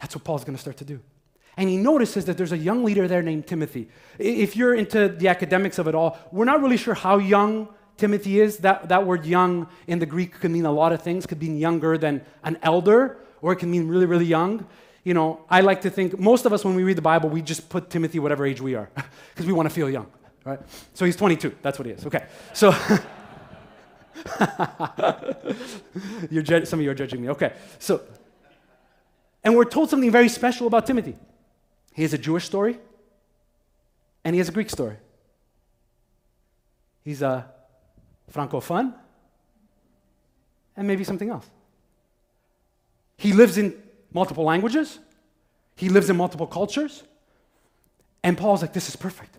[0.00, 1.00] That's what Paul's going to start to do.
[1.56, 3.88] And he notices that there's a young leader there named Timothy.
[4.18, 8.40] If you're into the academics of it all, we're not really sure how young Timothy
[8.40, 8.58] is.
[8.58, 11.24] That, that word young in the Greek could mean a lot of things.
[11.24, 14.66] It could mean younger than an elder, or it can mean really, really young
[15.06, 17.40] you know, I like to think most of us, when we read the Bible, we
[17.40, 18.90] just put Timothy whatever age we are
[19.30, 20.08] because we want to feel young,
[20.44, 20.58] right?
[20.94, 21.54] So he's 22.
[21.62, 22.04] That's what he is.
[22.06, 22.24] Okay.
[22.52, 22.72] So
[26.64, 27.28] some of you are judging me.
[27.28, 27.52] Okay.
[27.78, 28.00] So,
[29.44, 31.14] and we're told something very special about Timothy.
[31.96, 32.78] He has a Jewish story
[34.22, 34.98] and he has a Greek story.
[37.02, 37.46] He's a
[38.30, 38.92] francophone
[40.76, 41.46] and maybe something else.
[43.16, 43.82] He lives in
[44.12, 44.98] multiple languages,
[45.74, 47.02] he lives in multiple cultures.
[48.22, 49.34] And Paul's like, this is perfect.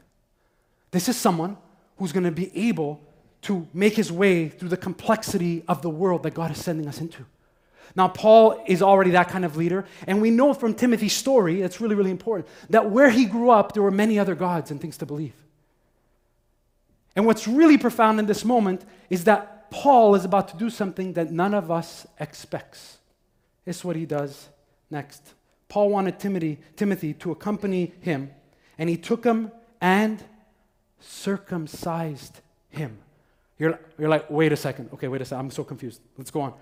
[0.89, 1.57] This is someone
[1.97, 3.01] who's going to be able
[3.43, 7.01] to make his way through the complexity of the world that God is sending us
[7.01, 7.23] into.
[7.95, 11.81] Now, Paul is already that kind of leader, and we know from Timothy's story, it's
[11.81, 14.97] really, really important, that where he grew up, there were many other gods and things
[14.97, 15.33] to believe.
[17.15, 21.13] And what's really profound in this moment is that Paul is about to do something
[21.13, 22.97] that none of us expects.
[23.65, 24.47] It's what he does
[24.89, 25.33] Next,
[25.67, 28.31] Paul wanted Timothy, Timothy to accompany him,
[28.77, 30.23] and he took him and
[30.99, 32.97] circumcised him.
[33.59, 34.89] You're, you're like, wait a second.
[34.93, 35.45] Okay, wait a second.
[35.45, 35.99] I'm so confused.
[36.17, 36.53] Let's go on.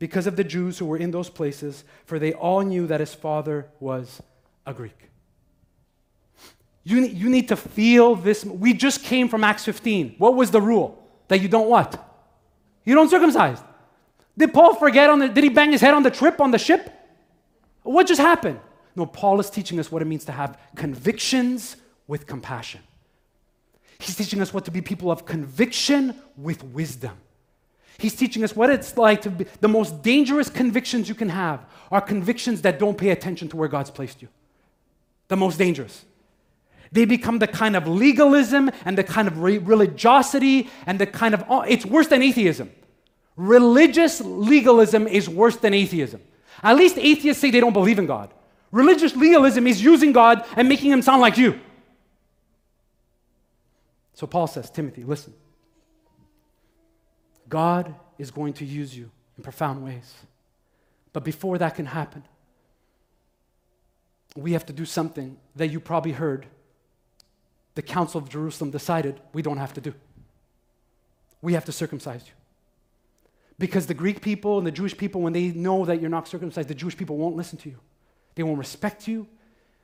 [0.00, 3.14] Because of the Jews who were in those places, for they all knew that his
[3.14, 4.20] father was
[4.66, 5.10] a Greek.
[6.82, 8.44] You, you need to feel this.
[8.44, 10.16] We just came from Acts 15.
[10.18, 11.06] What was the rule?
[11.28, 12.02] That you don't what?
[12.84, 13.58] You don't circumcise.
[14.36, 16.58] Did Paul forget on the, did he bang his head on the trip on the
[16.58, 16.90] ship?
[17.82, 18.58] What just happened?
[18.96, 22.80] No, Paul is teaching us what it means to have convictions with compassion.
[23.98, 27.18] He's teaching us what to be people of conviction with wisdom.
[28.00, 31.60] He's teaching us what it's like to be the most dangerous convictions you can have
[31.90, 34.28] are convictions that don't pay attention to where God's placed you.
[35.28, 36.06] The most dangerous.
[36.92, 41.34] They become the kind of legalism and the kind of re- religiosity and the kind
[41.34, 42.70] of, oh, it's worse than atheism.
[43.36, 46.22] Religious legalism is worse than atheism.
[46.62, 48.32] At least atheists say they don't believe in God.
[48.72, 51.60] Religious legalism is using God and making him sound like you.
[54.14, 55.34] So Paul says, Timothy, listen.
[57.50, 60.14] God is going to use you in profound ways.
[61.12, 62.22] But before that can happen,
[64.36, 66.46] we have to do something that you probably heard
[67.74, 69.94] the Council of Jerusalem decided we don't have to do.
[71.42, 72.32] We have to circumcise you.
[73.58, 76.68] Because the Greek people and the Jewish people, when they know that you're not circumcised,
[76.68, 77.78] the Jewish people won't listen to you.
[78.34, 79.26] They won't respect you.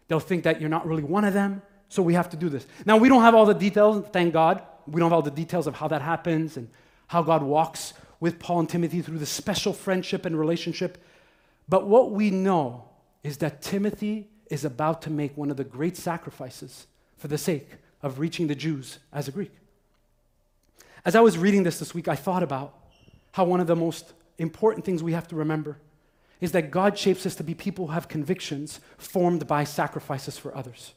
[0.08, 1.62] They'll think that you're not really one of them.
[1.88, 2.66] So we have to do this.
[2.84, 4.62] Now, we don't have all the details, thank God.
[4.86, 6.68] We don't have all the details of how that happens and
[7.08, 11.02] how God walks with Paul and Timothy through this special friendship and relationship.
[11.68, 12.88] But what we know
[13.22, 16.86] is that Timothy is about to make one of the great sacrifices
[17.18, 17.68] for the sake
[18.02, 19.52] of reaching the Jews as a Greek.
[21.04, 22.74] As I was reading this this week, I thought about
[23.32, 25.78] how one of the most important things we have to remember
[26.40, 30.56] is that God shapes us to be people who have convictions formed by sacrifices for
[30.56, 30.92] others.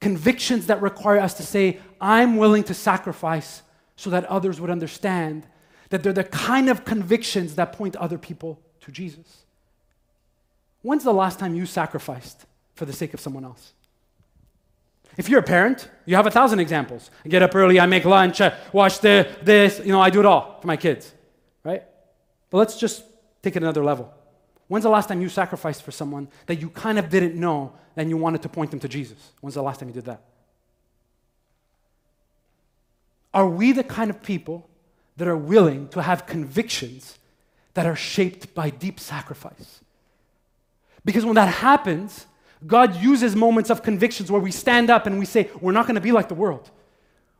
[0.00, 3.62] Convictions that require us to say, I'm willing to sacrifice
[4.00, 5.46] so that others would understand
[5.90, 9.44] that they're the kind of convictions that point other people to Jesus.
[10.80, 13.74] When's the last time you sacrificed for the sake of someone else?
[15.18, 17.10] If you're a parent, you have a thousand examples.
[17.26, 20.20] I get up early, I make lunch, I wash the, this, you know, I do
[20.20, 21.12] it all for my kids,
[21.62, 21.82] right?
[22.48, 23.04] But let's just
[23.42, 24.10] take it another level.
[24.68, 28.08] When's the last time you sacrificed for someone that you kind of didn't know and
[28.08, 29.32] you wanted to point them to Jesus?
[29.42, 30.22] When's the last time you did that?
[33.32, 34.68] Are we the kind of people
[35.16, 37.18] that are willing to have convictions
[37.74, 39.80] that are shaped by deep sacrifice?
[41.04, 42.26] Because when that happens,
[42.66, 45.94] God uses moments of convictions where we stand up and we say, We're not going
[45.94, 46.70] to be like the world.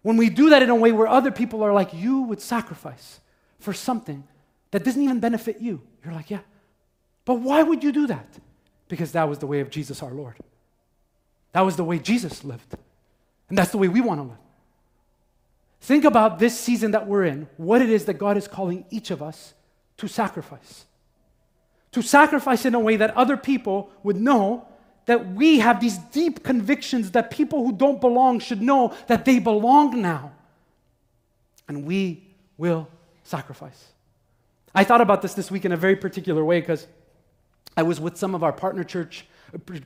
[0.02, 3.20] When we do that in a way where other people are like, You would sacrifice
[3.58, 4.24] for something
[4.70, 5.82] that doesn't even benefit you.
[6.04, 6.40] You're like, yeah.
[7.24, 8.26] But why would you do that?
[8.88, 10.36] Because that was the way of Jesus our Lord.
[11.52, 12.74] That was the way Jesus lived.
[13.48, 14.38] And that's the way we want to live.
[15.80, 19.10] Think about this season that we're in, what it is that God is calling each
[19.10, 19.54] of us
[19.96, 20.84] to sacrifice.
[21.92, 24.66] To sacrifice in a way that other people would know
[25.06, 29.38] that we have these deep convictions that people who don't belong should know that they
[29.38, 30.32] belong now.
[31.66, 32.22] And we
[32.58, 32.88] will
[33.24, 33.88] sacrifice.
[34.74, 36.86] I thought about this this week in a very particular way because
[37.76, 39.26] I was with some of our partner church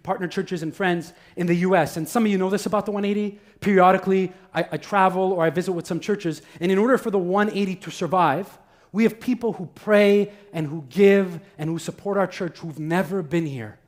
[0.03, 1.97] partner churches and friends in the US.
[1.97, 3.39] And some of you know this about the 180.
[3.61, 6.43] Periodically, I, I, travel or I visit with some churches.
[6.61, 8.59] And in order for the 180 to survive,
[8.93, 13.23] we have people who pray and who give and who support our church who've never
[13.23, 13.79] been here.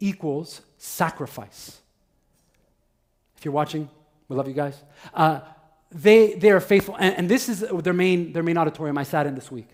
[0.00, 1.80] Equals sacrifice.
[3.36, 3.88] If you're watching,
[4.28, 4.82] we love you guys.
[5.14, 5.40] Uh,
[5.90, 6.96] they, they are faithful.
[6.98, 9.68] And, and this is their main, their main auditorium I sat in this week.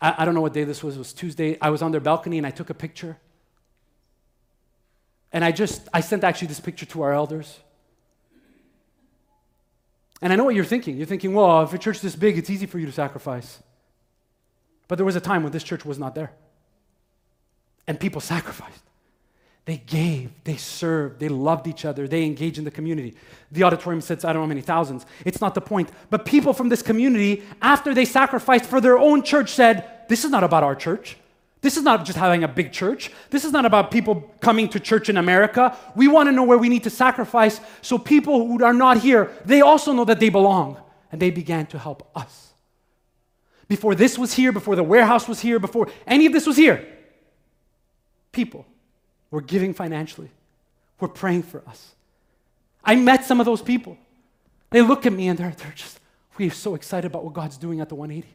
[0.00, 0.96] I, I don't know what day this was.
[0.96, 1.56] It was Tuesday.
[1.60, 3.16] I was on their balcony and I took a picture.
[5.34, 7.58] And I just, I sent actually this picture to our elders.
[10.22, 10.96] And I know what you're thinking.
[10.96, 13.58] You're thinking, well, if a church this big, it's easy for you to sacrifice.
[14.86, 16.30] But there was a time when this church was not there.
[17.88, 18.80] And people sacrificed.
[19.64, 23.16] They gave, they served, they loved each other, they engaged in the community.
[23.50, 25.04] The auditorium sits, I don't know how many thousands.
[25.24, 25.90] It's not the point.
[26.10, 30.30] But people from this community, after they sacrificed for their own church, said, This is
[30.30, 31.16] not about our church.
[31.64, 33.10] This is not just having a big church.
[33.30, 35.74] This is not about people coming to church in America.
[35.96, 39.32] We want to know where we need to sacrifice so people who are not here,
[39.46, 40.76] they also know that they belong.
[41.10, 42.52] And they began to help us.
[43.66, 46.86] Before this was here, before the warehouse was here, before any of this was here,
[48.30, 48.66] people
[49.30, 50.30] we're giving financially.
[51.00, 51.94] We're praying for us.
[52.84, 53.96] I met some of those people.
[54.68, 55.98] They look at me and they're, they're just,
[56.36, 58.28] we're so excited about what God's doing at the 180.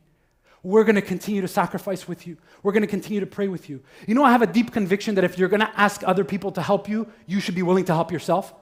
[0.62, 2.38] We're going to continue to sacrifice with you.
[2.63, 3.82] We're going to continue to pray with you.
[4.08, 6.52] You know, I have a deep conviction that if you're going to ask other people
[6.54, 8.54] to help you, you should be willing to help yourself.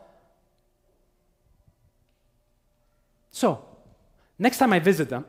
[3.31, 3.65] So,
[4.37, 5.25] next time I visit them,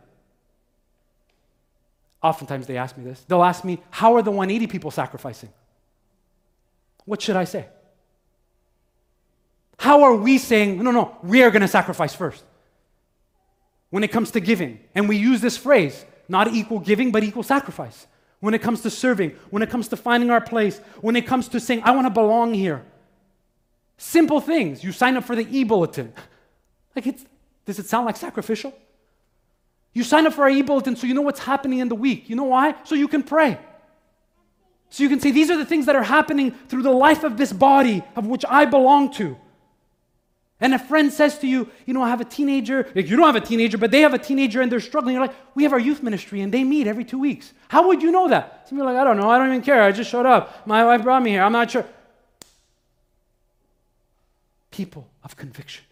[2.23, 3.25] oftentimes they ask me this.
[3.29, 5.51] They'll ask me, How are the 180 people sacrificing?
[7.05, 7.67] What should I say?
[9.79, 12.45] How are we saying, no, no, we are going to sacrifice first?
[13.91, 17.43] When it comes to giving, and we use this phrase, not equal giving, but equal
[17.43, 18.07] sacrifice.
[18.41, 21.49] When it comes to serving, when it comes to finding our place, when it comes
[21.49, 22.85] to saying, I want to belong here.
[23.97, 24.85] Simple things.
[24.85, 26.13] You sign up for the e bulletin.
[26.97, 27.25] Like, it's,
[27.65, 28.75] does it sound like sacrificial?
[29.93, 32.29] You sign up for our e bulletin so you know what's happening in the week.
[32.29, 32.75] You know why?
[32.83, 33.57] So you can pray.
[34.91, 37.37] So you can say, these are the things that are happening through the life of
[37.37, 39.37] this body of which I belong to.
[40.61, 42.91] And a friend says to you, you know, I have a teenager.
[42.95, 45.15] You don't have a teenager, but they have a teenager and they're struggling.
[45.15, 47.53] You're like, we have our youth ministry and they meet every two weeks.
[47.69, 48.69] How would you know that?
[48.69, 49.31] Some people are like, I don't know.
[49.31, 49.83] I don't even care.
[49.83, 50.67] I just showed up.
[50.67, 51.43] My wife brought me here.
[51.43, 51.87] I'm not sure.
[54.73, 55.85] People of conviction.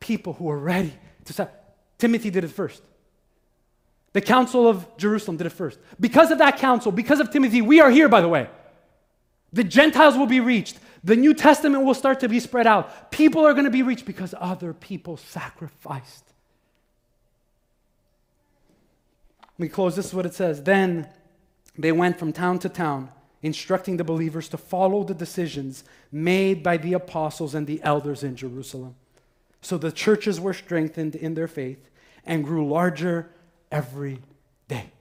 [0.00, 0.92] People who are ready
[1.24, 1.50] to start.
[1.96, 2.82] Timothy did it first.
[4.12, 5.78] The Council of Jerusalem did it first.
[5.98, 8.48] Because of that council, because of Timothy, we are here, by the way.
[9.54, 10.78] The Gentiles will be reached.
[11.04, 13.10] The New Testament will start to be spread out.
[13.10, 16.24] People are going to be reached because other people sacrificed.
[19.58, 19.96] We close.
[19.96, 20.62] This is what it says.
[20.62, 21.08] Then
[21.76, 23.10] they went from town to town,
[23.42, 28.36] instructing the believers to follow the decisions made by the apostles and the elders in
[28.36, 28.94] Jerusalem.
[29.60, 31.90] So the churches were strengthened in their faith
[32.24, 33.30] and grew larger
[33.70, 34.20] every
[34.68, 34.92] day.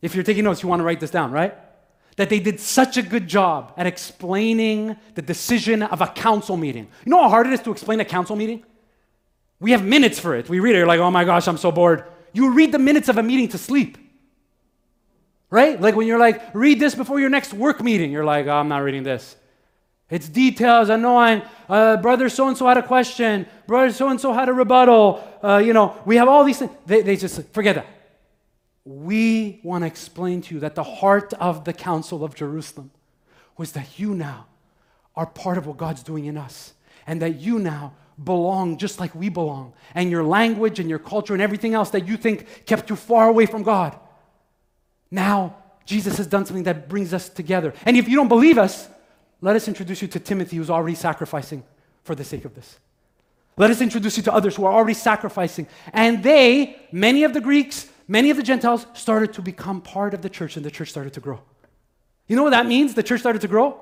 [0.00, 1.54] If you're taking notes, you want to write this down, right?
[2.16, 6.88] That they did such a good job at explaining the decision of a council meeting.
[7.04, 8.64] You know how hard it is to explain a council meeting?
[9.60, 10.48] We have minutes for it.
[10.48, 12.04] We read it, you're like, oh my gosh, I'm so bored.
[12.32, 13.98] You read the minutes of a meeting to sleep.
[15.50, 15.80] Right?
[15.80, 18.68] Like when you're like, read this before your next work meeting, you're like, oh, I'm
[18.68, 19.36] not reading this.
[20.08, 21.42] It's details, annoying.
[21.68, 23.46] Uh, brother so and so had a question.
[23.66, 25.22] Brother so and so had a rebuttal.
[25.42, 26.70] Uh, you know, we have all these things.
[26.86, 27.86] They, they just forget that.
[28.86, 32.92] We want to explain to you that the heart of the Council of Jerusalem
[33.56, 34.46] was that you now
[35.16, 36.72] are part of what God's doing in us,
[37.04, 39.72] and that you now belong just like we belong.
[39.94, 43.28] And your language and your culture and everything else that you think kept you far
[43.28, 43.98] away from God.
[45.10, 47.74] Now, Jesus has done something that brings us together.
[47.84, 48.88] And if you don't believe us,
[49.40, 51.64] let us introduce you to Timothy, who's already sacrificing
[52.04, 52.78] for the sake of this.
[53.56, 55.66] Let us introduce you to others who are already sacrificing.
[55.92, 60.22] And they, many of the Greeks, many of the Gentiles, started to become part of
[60.22, 61.40] the church, and the church started to grow.
[62.26, 62.94] You know what that means?
[62.94, 63.80] The church started to grow?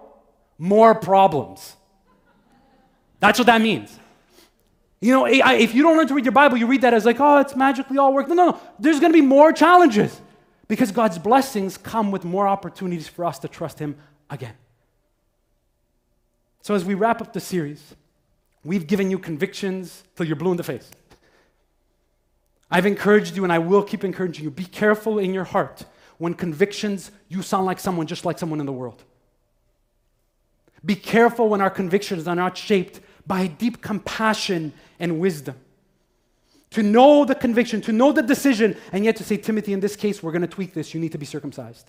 [0.58, 1.76] More problems.
[3.20, 3.98] That's what that means.
[5.00, 7.20] You know, if you don't learn to read your Bible, you read that as like,
[7.20, 8.28] oh, it's magically all work.
[8.28, 8.60] No, no, no.
[8.78, 10.20] There's going to be more challenges
[10.68, 13.96] because God's blessings come with more opportunities for us to trust Him
[14.30, 14.54] again.
[16.62, 17.94] So, as we wrap up the series,
[18.64, 20.90] we've given you convictions till you're blue in the face.
[22.74, 24.50] I've encouraged you, and I will keep encouraging you.
[24.50, 25.84] Be careful in your heart
[26.18, 29.04] when convictions, you sound like someone just like someone in the world.
[30.84, 32.98] Be careful when our convictions are not shaped
[33.28, 35.54] by deep compassion and wisdom.
[36.70, 39.94] To know the conviction, to know the decision, and yet to say, Timothy, in this
[39.94, 41.88] case, we're going to tweak this, you need to be circumcised.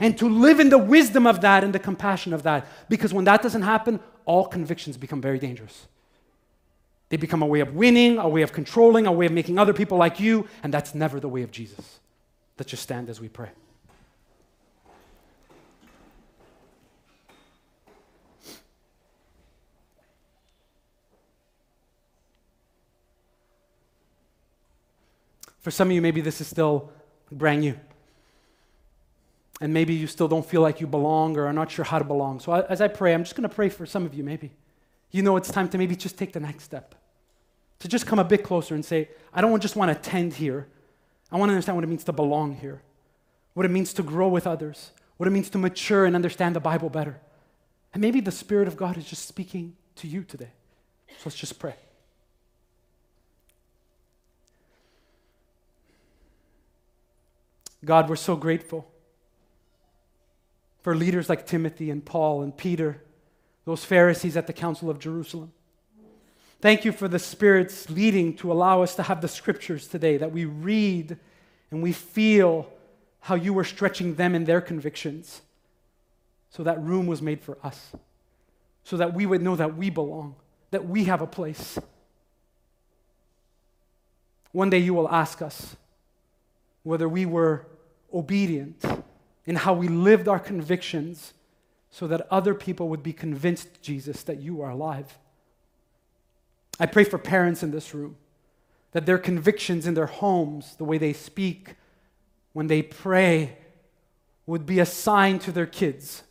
[0.00, 2.66] And to live in the wisdom of that and the compassion of that.
[2.90, 5.86] Because when that doesn't happen, all convictions become very dangerous.
[7.10, 9.74] They become a way of winning, a way of controlling, a way of making other
[9.74, 11.98] people like you, and that's never the way of Jesus.
[12.56, 13.50] Let's just stand as we pray.
[25.60, 26.90] For some of you, maybe this is still
[27.30, 27.78] brand new.
[29.60, 32.04] And maybe you still don't feel like you belong or are not sure how to
[32.04, 32.40] belong.
[32.40, 34.52] So as I pray, I'm just going to pray for some of you, maybe.
[35.10, 36.94] You know it's time to maybe just take the next step.
[37.80, 40.68] To just come a bit closer and say, I don't just want to attend here.
[41.32, 42.82] I want to understand what it means to belong here,
[43.54, 46.60] what it means to grow with others, what it means to mature and understand the
[46.60, 47.20] Bible better.
[47.92, 50.50] And maybe the Spirit of God is just speaking to you today.
[51.08, 51.74] So let's just pray.
[57.84, 58.90] God, we're so grateful
[60.82, 63.02] for leaders like Timothy and Paul and Peter,
[63.64, 65.52] those Pharisees at the Council of Jerusalem.
[66.60, 70.30] Thank you for the Spirit's leading to allow us to have the scriptures today, that
[70.30, 71.16] we read
[71.70, 72.70] and we feel
[73.20, 75.40] how you were stretching them in their convictions.
[76.50, 77.92] So that room was made for us,
[78.84, 80.34] so that we would know that we belong,
[80.70, 81.78] that we have a place.
[84.52, 85.76] One day you will ask us
[86.82, 87.66] whether we were
[88.12, 88.84] obedient
[89.46, 91.32] in how we lived our convictions
[91.90, 95.18] so that other people would be convinced, Jesus, that you are alive.
[96.80, 98.16] I pray for parents in this room
[98.92, 101.76] that their convictions in their homes, the way they speak,
[102.54, 103.58] when they pray,
[104.46, 106.24] would be a sign to their kids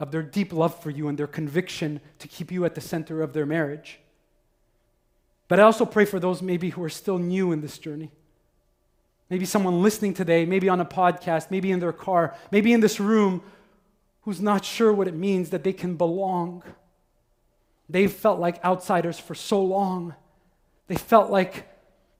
[0.00, 3.22] of their deep love for you and their conviction to keep you at the center
[3.22, 4.00] of their marriage.
[5.46, 8.10] But I also pray for those maybe who are still new in this journey.
[9.28, 12.98] Maybe someone listening today, maybe on a podcast, maybe in their car, maybe in this
[12.98, 13.42] room,
[14.22, 16.62] who's not sure what it means that they can belong.
[17.90, 20.14] They've felt like outsiders for so long.
[20.86, 21.68] They felt like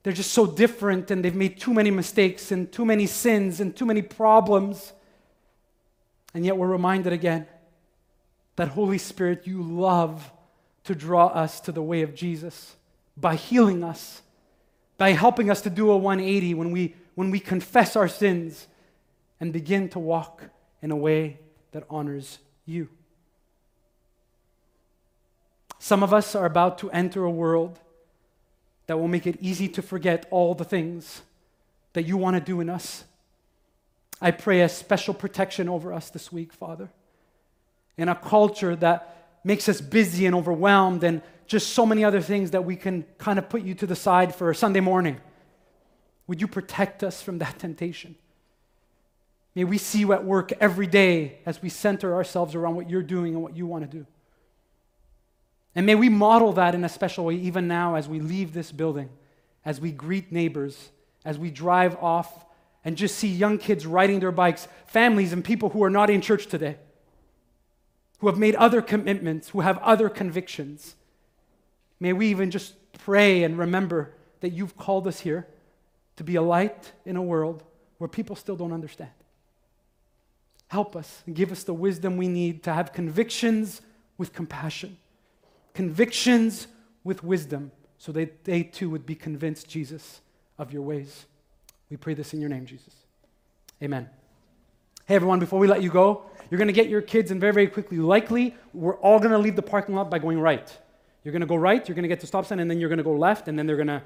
[0.02, 3.74] they're just so different and they've made too many mistakes and too many sins and
[3.74, 4.92] too many problems.
[6.34, 7.46] And yet we're reminded again
[8.56, 10.30] that Holy Spirit, you love
[10.84, 12.76] to draw us to the way of Jesus
[13.16, 14.22] by healing us
[15.00, 18.66] by helping us to do a 180 when we, when we confess our sins
[19.40, 20.42] and begin to walk
[20.82, 21.38] in a way
[21.72, 22.86] that honors you.
[25.82, 27.80] Some of us are about to enter a world
[28.86, 31.22] that will make it easy to forget all the things
[31.94, 33.04] that you want to do in us.
[34.20, 36.90] I pray a special protection over us this week, Father.
[37.96, 42.50] In a culture that makes us busy and overwhelmed and just so many other things
[42.50, 45.18] that we can kind of put you to the side for a Sunday morning.
[46.26, 48.16] Would you protect us from that temptation?
[49.54, 53.02] May we see you at work every day as we center ourselves around what you're
[53.02, 54.06] doing and what you want to do.
[55.74, 58.72] And may we model that in a special way even now as we leave this
[58.72, 59.08] building,
[59.64, 60.90] as we greet neighbors,
[61.24, 62.44] as we drive off
[62.84, 66.20] and just see young kids riding their bikes, families and people who are not in
[66.20, 66.76] church today,
[68.18, 70.96] who have made other commitments, who have other convictions.
[72.00, 75.46] May we even just pray and remember that you've called us here
[76.16, 77.62] to be a light in a world
[77.98, 79.10] where people still don't understand.
[80.68, 83.82] Help us and give us the wisdom we need to have convictions
[84.16, 84.96] with compassion,
[85.80, 86.66] convictions
[87.04, 90.20] with wisdom, so that they too would be convinced, Jesus,
[90.58, 91.24] of your ways.
[91.88, 92.94] We pray this in your name, Jesus.
[93.82, 94.06] Amen.
[95.06, 97.54] Hey, everyone, before we let you go, you're going to get your kids, and very,
[97.54, 100.70] very quickly, likely, we're all going to leave the parking lot by going right.
[101.24, 102.90] You're going to go right, you're going to get to stop sign, and then you're
[102.90, 104.02] going to go left, and then they're going to,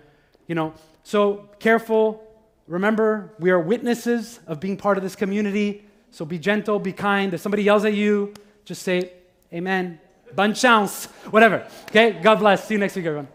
[0.46, 0.74] you know.
[1.02, 2.22] So careful.
[2.68, 5.84] Remember, we are witnesses of being part of this community.
[6.12, 7.34] So be gentle, be kind.
[7.34, 8.32] If somebody yells at you,
[8.64, 9.10] just say,
[9.52, 9.98] Amen.
[10.34, 11.06] Bonne chance.
[11.30, 11.66] Whatever.
[11.90, 12.18] Okay?
[12.22, 12.66] God bless.
[12.66, 13.28] See you next week, everyone.